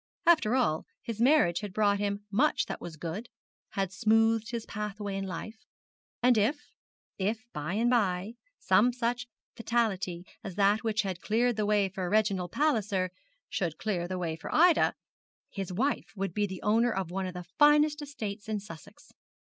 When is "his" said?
1.03-1.21, 4.49-4.65, 15.51-15.71